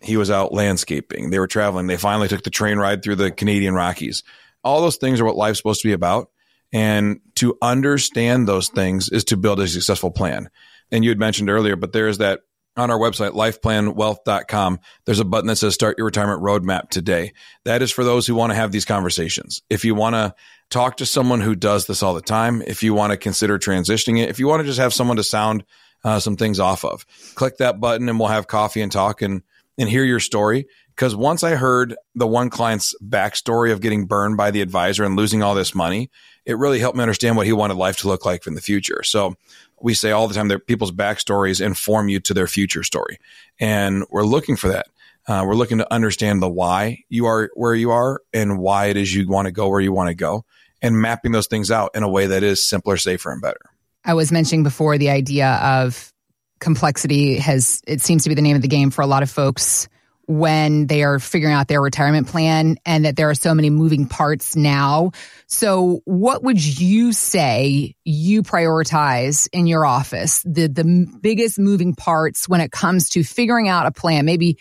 he 0.00 0.16
was 0.16 0.28
out 0.30 0.52
landscaping. 0.52 1.30
They 1.30 1.38
were 1.38 1.46
traveling. 1.46 1.86
They 1.86 1.98
finally 1.98 2.26
took 2.26 2.42
the 2.42 2.50
train 2.50 2.78
ride 2.78 3.04
through 3.04 3.16
the 3.16 3.30
Canadian 3.30 3.74
Rockies. 3.74 4.24
All 4.64 4.80
those 4.80 4.96
things 4.96 5.20
are 5.20 5.24
what 5.24 5.36
life's 5.36 5.58
supposed 5.58 5.82
to 5.82 5.88
be 5.88 5.92
about. 5.92 6.30
And 6.72 7.20
to 7.36 7.56
understand 7.60 8.48
those 8.48 8.68
things 8.68 9.08
is 9.10 9.24
to 9.24 9.36
build 9.36 9.60
a 9.60 9.68
successful 9.68 10.10
plan. 10.10 10.48
And 10.90 11.04
you 11.04 11.10
had 11.10 11.18
mentioned 11.18 11.50
earlier, 11.50 11.76
but 11.76 11.92
there's 11.92 12.18
that 12.18 12.40
on 12.76 12.90
our 12.90 12.98
website, 12.98 13.32
lifeplanwealth.com. 13.32 14.80
There's 15.04 15.20
a 15.20 15.24
button 15.24 15.48
that 15.48 15.56
says 15.56 15.74
start 15.74 15.98
your 15.98 16.06
retirement 16.06 16.42
roadmap 16.42 16.88
today. 16.88 17.32
That 17.64 17.82
is 17.82 17.90
for 17.90 18.04
those 18.04 18.26
who 18.26 18.34
want 18.34 18.50
to 18.50 18.56
have 18.56 18.72
these 18.72 18.84
conversations. 18.84 19.60
If 19.68 19.84
you 19.84 19.94
want 19.94 20.14
to 20.14 20.34
talk 20.70 20.96
to 20.98 21.06
someone 21.06 21.42
who 21.42 21.54
does 21.54 21.86
this 21.86 22.02
all 22.02 22.14
the 22.14 22.22
time, 22.22 22.62
if 22.66 22.82
you 22.82 22.94
want 22.94 23.10
to 23.10 23.18
consider 23.18 23.58
transitioning 23.58 24.22
it, 24.22 24.30
if 24.30 24.38
you 24.38 24.48
want 24.48 24.60
to 24.60 24.66
just 24.66 24.78
have 24.78 24.94
someone 24.94 25.18
to 25.18 25.24
sound 25.24 25.64
uh, 26.04 26.18
some 26.18 26.36
things 26.36 26.58
off 26.58 26.84
of, 26.84 27.04
click 27.34 27.58
that 27.58 27.78
button 27.78 28.08
and 28.08 28.18
we'll 28.18 28.28
have 28.28 28.46
coffee 28.46 28.80
and 28.80 28.90
talk 28.90 29.20
and, 29.20 29.42
and 29.78 29.88
hear 29.88 30.04
your 30.04 30.20
story. 30.20 30.66
Because 30.96 31.14
once 31.14 31.42
I 31.42 31.54
heard 31.54 31.94
the 32.14 32.26
one 32.26 32.50
client's 32.50 32.94
backstory 33.02 33.72
of 33.72 33.80
getting 33.80 34.06
burned 34.06 34.36
by 34.36 34.50
the 34.50 34.60
advisor 34.60 35.04
and 35.04 35.16
losing 35.16 35.42
all 35.42 35.54
this 35.54 35.74
money, 35.74 36.10
it 36.44 36.58
really 36.58 36.78
helped 36.78 36.96
me 36.96 37.02
understand 37.02 37.36
what 37.36 37.46
he 37.46 37.52
wanted 37.52 37.74
life 37.74 37.98
to 37.98 38.08
look 38.08 38.24
like 38.24 38.46
in 38.46 38.54
the 38.54 38.60
future. 38.60 39.02
So 39.02 39.36
we 39.80 39.94
say 39.94 40.10
all 40.10 40.28
the 40.28 40.34
time 40.34 40.48
that 40.48 40.66
people's 40.66 40.92
backstories 40.92 41.64
inform 41.64 42.08
you 42.08 42.20
to 42.20 42.34
their 42.34 42.46
future 42.46 42.82
story. 42.82 43.18
And 43.60 44.04
we're 44.10 44.24
looking 44.24 44.56
for 44.56 44.68
that. 44.68 44.86
Uh, 45.26 45.44
we're 45.46 45.54
looking 45.54 45.78
to 45.78 45.92
understand 45.92 46.42
the 46.42 46.48
why 46.48 47.04
you 47.08 47.26
are 47.26 47.50
where 47.54 47.74
you 47.74 47.92
are 47.92 48.20
and 48.32 48.58
why 48.58 48.86
it 48.86 48.96
is 48.96 49.14
you 49.14 49.28
want 49.28 49.46
to 49.46 49.52
go 49.52 49.68
where 49.68 49.80
you 49.80 49.92
want 49.92 50.08
to 50.08 50.14
go 50.14 50.44
and 50.80 51.00
mapping 51.00 51.30
those 51.30 51.46
things 51.46 51.70
out 51.70 51.92
in 51.94 52.02
a 52.02 52.08
way 52.08 52.26
that 52.26 52.42
is 52.42 52.68
simpler, 52.68 52.96
safer, 52.96 53.30
and 53.30 53.40
better. 53.40 53.60
I 54.04 54.14
was 54.14 54.32
mentioning 54.32 54.64
before 54.64 54.98
the 54.98 55.10
idea 55.10 55.48
of 55.62 56.12
complexity 56.58 57.38
has, 57.38 57.82
it 57.86 58.00
seems 58.00 58.24
to 58.24 58.28
be 58.28 58.34
the 58.34 58.42
name 58.42 58.56
of 58.56 58.62
the 58.62 58.68
game 58.68 58.90
for 58.90 59.02
a 59.02 59.06
lot 59.06 59.22
of 59.22 59.30
folks 59.30 59.88
when 60.26 60.86
they 60.86 61.02
are 61.02 61.18
figuring 61.18 61.54
out 61.54 61.68
their 61.68 61.80
retirement 61.80 62.28
plan 62.28 62.76
and 62.86 63.04
that 63.04 63.16
there 63.16 63.28
are 63.30 63.34
so 63.34 63.54
many 63.54 63.70
moving 63.70 64.06
parts 64.06 64.56
now. 64.56 65.12
So 65.46 66.00
what 66.04 66.42
would 66.42 66.64
you 66.64 67.12
say 67.12 67.94
you 68.04 68.42
prioritize 68.42 69.48
in 69.52 69.66
your 69.66 69.84
office? 69.84 70.42
The, 70.42 70.68
the 70.68 71.18
biggest 71.20 71.58
moving 71.58 71.94
parts 71.94 72.48
when 72.48 72.60
it 72.60 72.70
comes 72.70 73.10
to 73.10 73.24
figuring 73.24 73.68
out 73.68 73.86
a 73.86 73.92
plan, 73.92 74.24
maybe 74.24 74.58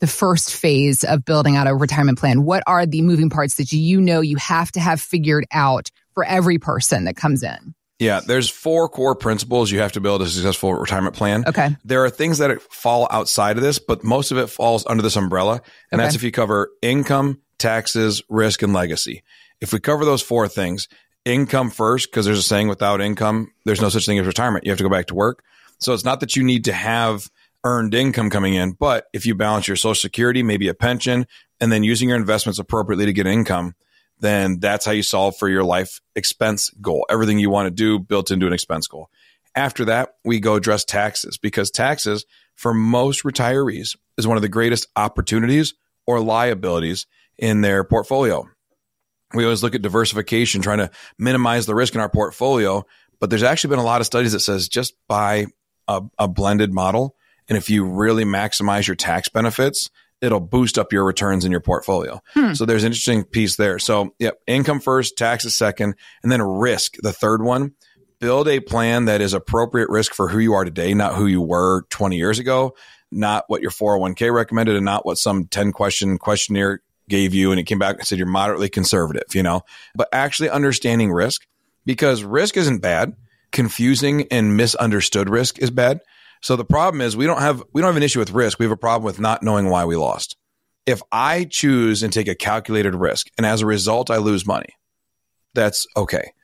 the 0.00 0.06
first 0.06 0.54
phase 0.54 1.04
of 1.04 1.24
building 1.24 1.56
out 1.56 1.66
a 1.66 1.74
retirement 1.74 2.18
plan. 2.18 2.44
What 2.44 2.62
are 2.66 2.84
the 2.84 3.02
moving 3.02 3.30
parts 3.30 3.56
that 3.56 3.72
you 3.72 4.00
know 4.00 4.20
you 4.20 4.36
have 4.36 4.70
to 4.72 4.80
have 4.80 5.00
figured 5.00 5.46
out 5.52 5.90
for 6.12 6.24
every 6.24 6.58
person 6.58 7.04
that 7.04 7.16
comes 7.16 7.42
in? 7.42 7.74
Yeah, 8.04 8.20
there's 8.20 8.48
four 8.48 8.88
core 8.88 9.14
principles 9.14 9.70
you 9.70 9.80
have 9.80 9.92
to 9.92 10.00
build 10.00 10.22
a 10.22 10.26
successful 10.26 10.74
retirement 10.74 11.16
plan. 11.16 11.44
Okay. 11.46 11.76
There 11.84 12.04
are 12.04 12.10
things 12.10 12.38
that 12.38 12.60
fall 12.62 13.08
outside 13.10 13.56
of 13.56 13.62
this, 13.62 13.78
but 13.78 14.04
most 14.04 14.30
of 14.30 14.38
it 14.38 14.48
falls 14.48 14.84
under 14.86 15.02
this 15.02 15.16
umbrella. 15.16 15.62
And 15.90 16.00
that's 16.00 16.14
if 16.14 16.22
you 16.22 16.30
cover 16.30 16.70
income, 16.82 17.40
taxes, 17.58 18.22
risk, 18.28 18.62
and 18.62 18.72
legacy. 18.72 19.22
If 19.60 19.72
we 19.72 19.80
cover 19.80 20.04
those 20.04 20.22
four 20.22 20.46
things, 20.48 20.88
income 21.24 21.70
first, 21.70 22.10
because 22.10 22.26
there's 22.26 22.38
a 22.38 22.42
saying 22.42 22.68
without 22.68 23.00
income, 23.00 23.52
there's 23.64 23.80
no 23.80 23.88
such 23.88 24.06
thing 24.06 24.18
as 24.18 24.26
retirement. 24.26 24.64
You 24.64 24.70
have 24.70 24.78
to 24.78 24.84
go 24.84 24.90
back 24.90 25.06
to 25.06 25.14
work. 25.14 25.42
So 25.78 25.92
it's 25.94 26.04
not 26.04 26.20
that 26.20 26.36
you 26.36 26.44
need 26.44 26.64
to 26.66 26.72
have 26.72 27.30
earned 27.64 27.94
income 27.94 28.28
coming 28.28 28.54
in, 28.54 28.72
but 28.72 29.06
if 29.12 29.24
you 29.24 29.34
balance 29.34 29.66
your 29.66 29.76
social 29.76 29.94
security, 29.94 30.42
maybe 30.42 30.68
a 30.68 30.74
pension, 30.74 31.26
and 31.60 31.72
then 31.72 31.82
using 31.82 32.10
your 32.10 32.18
investments 32.18 32.58
appropriately 32.58 33.06
to 33.06 33.12
get 33.12 33.26
income, 33.26 33.74
then 34.24 34.58
that's 34.60 34.86
how 34.86 34.92
you 34.92 35.02
solve 35.02 35.36
for 35.36 35.48
your 35.48 35.64
life 35.64 36.00
expense 36.16 36.70
goal. 36.80 37.06
Everything 37.10 37.38
you 37.38 37.50
want 37.50 37.66
to 37.66 37.70
do 37.70 37.98
built 37.98 38.30
into 38.30 38.46
an 38.46 38.52
expense 38.52 38.86
goal. 38.86 39.10
After 39.54 39.84
that, 39.86 40.14
we 40.24 40.40
go 40.40 40.54
address 40.54 40.84
taxes 40.84 41.38
because 41.38 41.70
taxes 41.70 42.24
for 42.56 42.74
most 42.74 43.22
retirees 43.22 43.96
is 44.16 44.26
one 44.26 44.36
of 44.36 44.42
the 44.42 44.48
greatest 44.48 44.86
opportunities 44.96 45.74
or 46.06 46.20
liabilities 46.20 47.06
in 47.38 47.60
their 47.60 47.84
portfolio. 47.84 48.48
We 49.32 49.44
always 49.44 49.62
look 49.62 49.74
at 49.74 49.82
diversification, 49.82 50.62
trying 50.62 50.78
to 50.78 50.90
minimize 51.18 51.66
the 51.66 51.74
risk 51.74 51.94
in 51.94 52.00
our 52.00 52.08
portfolio, 52.08 52.84
but 53.20 53.30
there's 53.30 53.42
actually 53.42 53.70
been 53.70 53.78
a 53.80 53.84
lot 53.84 54.00
of 54.00 54.06
studies 54.06 54.32
that 54.32 54.40
says 54.40 54.68
just 54.68 54.94
buy 55.08 55.46
a, 55.88 56.02
a 56.18 56.28
blended 56.28 56.72
model. 56.72 57.16
And 57.48 57.58
if 57.58 57.68
you 57.68 57.84
really 57.84 58.24
maximize 58.24 58.86
your 58.86 58.96
tax 58.96 59.28
benefits, 59.28 59.90
it'll 60.24 60.40
boost 60.40 60.78
up 60.78 60.92
your 60.92 61.04
returns 61.04 61.44
in 61.44 61.50
your 61.50 61.60
portfolio. 61.60 62.20
Hmm. 62.32 62.54
So 62.54 62.64
there's 62.64 62.82
an 62.82 62.88
interesting 62.88 63.24
piece 63.24 63.56
there. 63.56 63.78
So, 63.78 64.14
yeah, 64.18 64.30
income 64.46 64.80
first, 64.80 65.16
taxes 65.16 65.56
second, 65.56 65.94
and 66.22 66.32
then 66.32 66.42
risk, 66.42 66.94
the 67.02 67.12
third 67.12 67.42
one. 67.42 67.74
Build 68.20 68.48
a 68.48 68.60
plan 68.60 69.04
that 69.04 69.20
is 69.20 69.34
appropriate 69.34 69.90
risk 69.90 70.14
for 70.14 70.28
who 70.28 70.38
you 70.38 70.54
are 70.54 70.64
today, 70.64 70.94
not 70.94 71.14
who 71.14 71.26
you 71.26 71.42
were 71.42 71.82
20 71.90 72.16
years 72.16 72.38
ago, 72.38 72.74
not 73.10 73.44
what 73.48 73.60
your 73.60 73.70
401k 73.70 74.32
recommended, 74.32 74.76
and 74.76 74.84
not 74.84 75.04
what 75.04 75.18
some 75.18 75.46
10 75.46 75.72
question 75.72 76.16
questionnaire 76.16 76.80
gave 77.08 77.34
you 77.34 77.50
and 77.50 77.60
it 77.60 77.64
came 77.64 77.78
back 77.78 77.96
and 77.96 78.06
said 78.06 78.18
you're 78.18 78.26
moderately 78.26 78.68
conservative, 78.68 79.34
you 79.34 79.42
know, 79.42 79.62
but 79.94 80.08
actually 80.12 80.48
understanding 80.48 81.12
risk 81.12 81.46
because 81.84 82.24
risk 82.24 82.56
isn't 82.56 82.80
bad. 82.80 83.14
Confusing 83.52 84.26
and 84.30 84.56
misunderstood 84.56 85.28
risk 85.28 85.58
is 85.58 85.70
bad. 85.70 86.00
So 86.44 86.56
the 86.56 86.64
problem 86.64 87.00
is 87.00 87.16
we 87.16 87.24
don't 87.24 87.40
have 87.40 87.62
we 87.72 87.80
don't 87.80 87.88
have 87.88 87.96
an 87.96 88.02
issue 88.02 88.18
with 88.18 88.30
risk. 88.30 88.58
We 88.58 88.66
have 88.66 88.70
a 88.70 88.76
problem 88.76 89.02
with 89.06 89.18
not 89.18 89.42
knowing 89.42 89.70
why 89.70 89.86
we 89.86 89.96
lost. 89.96 90.36
If 90.84 91.00
I 91.10 91.46
choose 91.50 92.02
and 92.02 92.12
take 92.12 92.28
a 92.28 92.34
calculated 92.34 92.94
risk 92.94 93.28
and 93.38 93.46
as 93.46 93.62
a 93.62 93.66
result 93.66 94.10
I 94.10 94.18
lose 94.18 94.46
money, 94.46 94.68
that's 95.54 95.86
okay. 95.96 96.34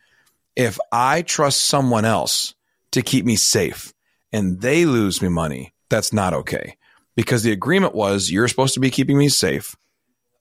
If 0.56 0.78
I 0.90 1.20
trust 1.20 1.60
someone 1.60 2.06
else 2.06 2.54
to 2.92 3.02
keep 3.02 3.26
me 3.26 3.36
safe 3.36 3.92
and 4.32 4.62
they 4.62 4.86
lose 4.86 5.20
me 5.20 5.28
money, 5.28 5.74
that's 5.90 6.14
not 6.14 6.32
okay. 6.32 6.78
Because 7.14 7.42
the 7.42 7.52
agreement 7.52 7.94
was 7.94 8.30
you're 8.30 8.48
supposed 8.48 8.72
to 8.74 8.80
be 8.80 8.90
keeping 8.90 9.18
me 9.18 9.28
safe. 9.28 9.76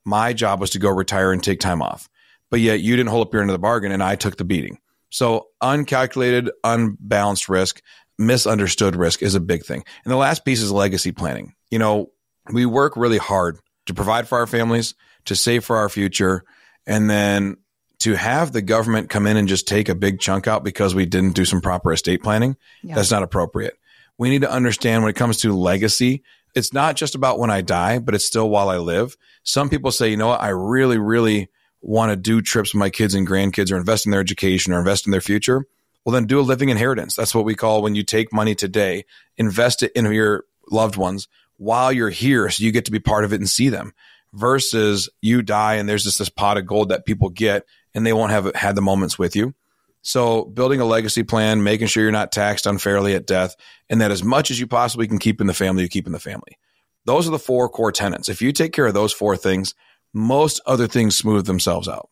My 0.06 0.32
job 0.32 0.62
was 0.62 0.70
to 0.70 0.80
go 0.80 0.90
retire 0.90 1.34
and 1.34 1.44
take 1.44 1.60
time 1.60 1.82
off. 1.82 2.08
But 2.50 2.62
yet 2.62 2.80
you 2.80 2.96
didn't 2.96 3.10
hold 3.10 3.28
up 3.28 3.34
your 3.34 3.42
end 3.42 3.52
of 3.52 3.56
the 3.56 3.60
bargain 3.60 3.92
and 3.92 4.02
I 4.02 4.16
took 4.16 4.38
the 4.38 4.46
beating. 4.46 4.78
So 5.10 5.48
uncalculated, 5.62 6.50
unbalanced 6.64 7.50
risk, 7.50 7.82
misunderstood 8.20 8.96
risk 8.96 9.24
is 9.24 9.34
a 9.34 9.40
big 9.40 9.64
thing. 9.64 9.84
And 10.04 10.12
the 10.12 10.18
last 10.18 10.46
piece 10.46 10.62
is 10.62 10.72
legacy 10.72 11.12
planning. 11.12 11.56
You 11.72 11.80
know, 11.80 12.12
we 12.52 12.66
work 12.66 12.98
really 12.98 13.18
hard 13.18 13.58
to 13.86 13.94
provide 13.94 14.28
for 14.28 14.38
our 14.38 14.48
families, 14.48 14.94
to 15.26 15.36
save 15.36 15.64
for 15.64 15.78
our 15.78 15.90
future, 15.90 16.44
and 16.86 17.10
then 17.10 17.58
to 18.00 18.14
have 18.14 18.52
the 18.52 18.62
government 18.62 19.10
come 19.10 19.28
in 19.28 19.38
and 19.38 19.48
just 19.48 19.68
take 19.68 19.90
a 19.90 19.96
big 19.96 20.20
chunk 20.20 20.48
out 20.48 20.64
because 20.64 20.96
we 20.96 21.06
didn't 21.06 21.36
do 21.36 21.46
some 21.46 21.62
proper 21.62 21.92
estate 21.92 22.24
planning, 22.24 22.56
yeah. 22.82 22.96
that's 22.96 23.12
not 23.12 23.24
appropriate. 23.24 23.78
We 24.18 24.30
need 24.30 24.42
to 24.42 24.52
understand 24.52 25.04
when 25.04 25.10
it 25.10 25.16
comes 25.16 25.38
to 25.42 25.54
legacy, 25.54 26.24
it's 26.56 26.74
not 26.74 26.96
just 26.96 27.16
about 27.16 27.40
when 27.40 27.52
I 27.52 27.62
die, 27.62 28.00
but 28.00 28.16
it's 28.16 28.26
still 28.26 28.50
while 28.50 28.70
I 28.70 28.78
live. 28.78 29.16
Some 29.44 29.70
people 29.70 29.92
say, 29.92 30.10
you 30.10 30.18
know 30.18 30.28
what, 30.28 30.42
I 30.42 30.50
really, 30.50 30.98
really 30.98 31.50
want 31.82 32.12
to 32.12 32.16
do 32.16 32.42
trips 32.42 32.74
with 32.74 32.80
my 32.80 32.90
kids 32.90 33.14
and 33.14 33.28
grandkids 33.28 33.72
or 33.72 33.78
invest 33.78 34.06
in 34.06 34.12
their 34.12 34.20
education 34.20 34.74
or 34.74 34.80
invest 34.80 35.06
in 35.06 35.12
their 35.12 35.22
future, 35.22 35.66
well, 36.06 36.14
then 36.14 36.26
do 36.26 36.40
a 36.40 36.42
living 36.42 36.70
inheritance. 36.70 37.16
That's 37.16 37.36
what 37.36 37.46
we 37.46 37.56
call 37.56 37.82
when 37.82 37.96
you 37.96 38.04
take 38.04 38.34
money 38.34 38.56
today, 38.56 39.06
invest 39.38 39.84
it 39.84 39.92
in 39.96 40.12
your 40.12 40.46
loved 40.72 40.96
ones 40.96 41.28
while 41.58 41.92
you're 41.92 42.10
here 42.10 42.50
so 42.50 42.64
you 42.64 42.72
get 42.72 42.86
to 42.86 42.92
be 42.92 43.00
part 43.00 43.26
of 43.26 43.34
it 43.34 43.40
and 43.40 43.50
see 43.50 43.70
them 43.70 43.94
versus 44.34 45.10
you 45.22 45.42
die 45.42 45.76
and 45.76 45.90
there's 45.90 46.04
just 46.04 46.20
this 46.20 46.30
pot 46.30 46.58
of 46.58 46.66
gold 46.66 46.90
that 46.90 47.06
people 47.06 47.30
get 47.30 47.66
and 47.94 48.06
they 48.06 48.14
won't 48.14 48.32
have 48.32 48.54
had 48.56 48.76
the 48.76 48.82
moments 48.82 49.20
with 49.20 49.36
you. 49.36 49.54
So 50.02 50.46
building 50.46 50.80
a 50.80 50.86
legacy 50.86 51.24
plan, 51.24 51.64
making 51.64 51.88
sure 51.88 52.04
you're 52.04 52.12
not 52.12 52.32
taxed 52.32 52.66
unfairly 52.66 53.16
at 53.16 53.28
death, 53.28 53.56
and 53.90 54.00
that 54.00 54.12
as 54.12 54.24
much 54.24 54.50
as 54.50 54.60
you 54.60 54.66
possibly 54.66 55.08
can 55.08 55.20
keep 55.20 55.42
in 55.42 55.48
the 55.48 55.54
family, 55.54 55.84
you 55.84 55.90
keep 55.90 56.06
in 56.06 56.14
the 56.14 56.20
family. 56.20 56.58
Those 57.06 57.28
are 57.28 57.32
the 57.32 57.40
four 57.40 57.68
core 57.70 57.92
tenants. 57.92 58.30
If 58.30 58.42
you 58.42 58.54
take 58.54 58.72
care 58.72 58.86
of 58.86 58.94
those 58.94 59.12
four 59.12 59.36
things, 59.36 59.74
most 60.14 60.62
other 60.66 60.88
things 60.88 61.18
smooth 61.18 61.46
themselves 61.46 61.88
out. 61.88 62.10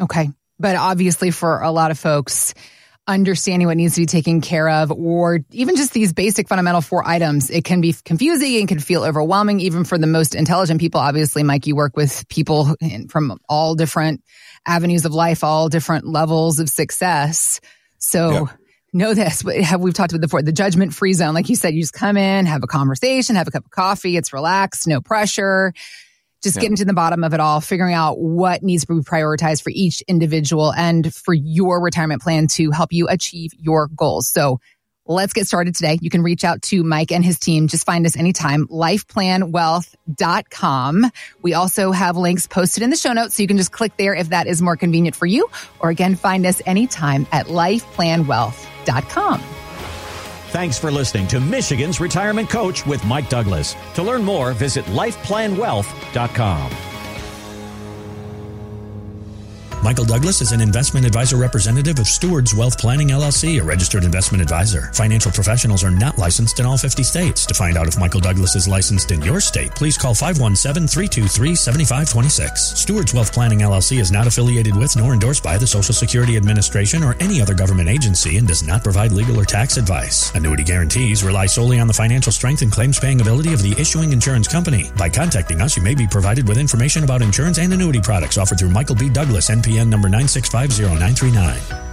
Okay. 0.00 0.30
But 0.58 0.76
obviously, 0.76 1.30
for 1.30 1.60
a 1.60 1.70
lot 1.70 1.90
of 1.90 1.98
folks, 1.98 2.54
understanding 3.06 3.68
what 3.68 3.76
needs 3.76 3.94
to 3.94 4.00
be 4.00 4.06
taken 4.06 4.40
care 4.40 4.68
of, 4.68 4.90
or 4.90 5.40
even 5.50 5.76
just 5.76 5.92
these 5.92 6.12
basic 6.12 6.48
fundamental 6.48 6.80
four 6.80 7.06
items, 7.06 7.50
it 7.50 7.64
can 7.64 7.80
be 7.80 7.94
confusing 8.04 8.56
and 8.56 8.68
can 8.68 8.78
feel 8.78 9.04
overwhelming, 9.04 9.60
even 9.60 9.84
for 9.84 9.98
the 9.98 10.06
most 10.06 10.34
intelligent 10.34 10.80
people. 10.80 11.00
Obviously, 11.00 11.42
Mike, 11.42 11.66
you 11.66 11.76
work 11.76 11.96
with 11.96 12.26
people 12.28 12.74
from 13.08 13.38
all 13.48 13.74
different 13.74 14.22
avenues 14.66 15.04
of 15.04 15.12
life, 15.12 15.44
all 15.44 15.68
different 15.68 16.06
levels 16.06 16.60
of 16.60 16.68
success. 16.68 17.60
So, 17.98 18.30
yeah. 18.30 18.44
Know 18.96 19.12
this, 19.12 19.42
have 19.64 19.80
we've 19.80 19.92
talked 19.92 20.12
about 20.12 20.20
before, 20.20 20.40
the 20.40 20.52
judgment 20.52 20.94
free 20.94 21.14
zone. 21.14 21.34
Like 21.34 21.48
you 21.48 21.56
said, 21.56 21.74
you 21.74 21.80
just 21.80 21.92
come 21.92 22.16
in, 22.16 22.46
have 22.46 22.62
a 22.62 22.68
conversation, 22.68 23.34
have 23.34 23.48
a 23.48 23.50
cup 23.50 23.64
of 23.64 23.72
coffee. 23.72 24.16
It's 24.16 24.32
relaxed, 24.32 24.86
no 24.86 25.00
pressure 25.00 25.72
just 26.44 26.56
yeah. 26.56 26.62
getting 26.62 26.76
to 26.76 26.84
the 26.84 26.92
bottom 26.92 27.24
of 27.24 27.34
it 27.34 27.40
all, 27.40 27.60
figuring 27.60 27.94
out 27.94 28.20
what 28.20 28.62
needs 28.62 28.84
to 28.84 28.94
be 28.94 29.00
prioritized 29.00 29.64
for 29.64 29.70
each 29.70 30.02
individual 30.02 30.72
and 30.72 31.12
for 31.12 31.34
your 31.34 31.82
retirement 31.82 32.22
plan 32.22 32.46
to 32.46 32.70
help 32.70 32.92
you 32.92 33.08
achieve 33.08 33.50
your 33.58 33.88
goals. 33.88 34.28
So 34.28 34.60
let's 35.06 35.32
get 35.32 35.46
started 35.46 35.74
today. 35.74 35.96
You 36.00 36.10
can 36.10 36.22
reach 36.22 36.44
out 36.44 36.62
to 36.62 36.84
Mike 36.84 37.12
and 37.12 37.24
his 37.24 37.38
team. 37.38 37.68
Just 37.68 37.84
find 37.84 38.06
us 38.06 38.16
anytime, 38.16 38.66
lifeplanwealth.com. 38.68 41.10
We 41.42 41.52
also 41.54 41.92
have 41.92 42.16
links 42.16 42.46
posted 42.46 42.82
in 42.82 42.88
the 42.90 42.96
show 42.96 43.12
notes, 43.12 43.36
so 43.36 43.42
you 43.42 43.48
can 43.48 43.56
just 43.56 43.72
click 43.72 43.96
there 43.96 44.14
if 44.14 44.28
that 44.28 44.46
is 44.46 44.62
more 44.62 44.76
convenient 44.76 45.16
for 45.16 45.26
you. 45.26 45.48
Or 45.80 45.90
again, 45.90 46.14
find 46.14 46.46
us 46.46 46.62
anytime 46.66 47.26
at 47.32 47.46
lifeplanwealth.com. 47.46 49.53
Thanks 50.54 50.78
for 50.78 50.92
listening 50.92 51.26
to 51.26 51.40
Michigan's 51.40 51.98
Retirement 51.98 52.48
Coach 52.48 52.86
with 52.86 53.04
Mike 53.04 53.28
Douglas. 53.28 53.74
To 53.94 54.04
learn 54.04 54.22
more, 54.22 54.52
visit 54.52 54.84
lifeplanwealth.com. 54.84 56.93
Michael 59.84 60.06
Douglas 60.06 60.40
is 60.40 60.52
an 60.52 60.62
investment 60.62 61.04
advisor 61.04 61.36
representative 61.36 61.98
of 61.98 62.06
Stewards 62.06 62.54
Wealth 62.54 62.78
Planning 62.78 63.08
LLC, 63.08 63.60
a 63.60 63.62
registered 63.62 64.02
investment 64.02 64.40
advisor. 64.40 64.90
Financial 64.94 65.30
professionals 65.30 65.84
are 65.84 65.90
not 65.90 66.16
licensed 66.16 66.58
in 66.58 66.64
all 66.64 66.78
50 66.78 67.02
states. 67.02 67.44
To 67.44 67.52
find 67.52 67.76
out 67.76 67.86
if 67.86 67.98
Michael 67.98 68.20
Douglas 68.20 68.56
is 68.56 68.66
licensed 68.66 69.10
in 69.10 69.20
your 69.20 69.40
state, 69.40 69.74
please 69.74 69.98
call 69.98 70.14
517-323-7526. 70.14 72.56
Stewards 72.56 73.12
Wealth 73.12 73.34
Planning 73.34 73.58
LLC 73.58 74.00
is 74.00 74.10
not 74.10 74.26
affiliated 74.26 74.74
with 74.74 74.96
nor 74.96 75.12
endorsed 75.12 75.42
by 75.42 75.58
the 75.58 75.66
Social 75.66 75.92
Security 75.92 76.38
Administration 76.38 77.04
or 77.04 77.14
any 77.20 77.42
other 77.42 77.52
government 77.52 77.90
agency 77.90 78.38
and 78.38 78.48
does 78.48 78.66
not 78.66 78.82
provide 78.82 79.12
legal 79.12 79.38
or 79.38 79.44
tax 79.44 79.76
advice. 79.76 80.34
Annuity 80.34 80.64
guarantees 80.64 81.22
rely 81.22 81.44
solely 81.44 81.78
on 81.78 81.88
the 81.88 81.92
financial 81.92 82.32
strength 82.32 82.62
and 82.62 82.72
claims 82.72 82.98
paying 82.98 83.20
ability 83.20 83.52
of 83.52 83.60
the 83.60 83.78
issuing 83.78 84.14
insurance 84.14 84.48
company. 84.48 84.90
By 84.96 85.10
contacting 85.10 85.60
us, 85.60 85.76
you 85.76 85.82
may 85.82 85.94
be 85.94 86.06
provided 86.06 86.48
with 86.48 86.56
information 86.56 87.04
about 87.04 87.20
insurance 87.20 87.58
and 87.58 87.70
annuity 87.70 88.00
products 88.00 88.38
offered 88.38 88.58
through 88.58 88.70
Michael 88.70 88.96
B. 88.96 89.10
Douglas, 89.10 89.50
NP 89.76 89.88
number 89.88 90.08
9650939. 90.08 91.83